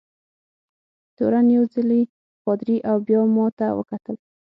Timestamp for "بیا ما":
3.07-3.45